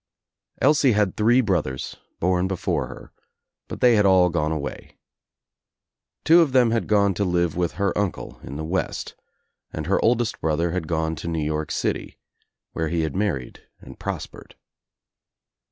[0.63, 3.13] Elsie had three brothers, born before her,
[3.67, 4.97] but they had all gone away.
[6.23, 9.13] Two of them had gone to live with her uncle in the West
[9.71, 12.17] and her oldest brother had gone to New York City
[12.71, 14.55] where he had married and prospered.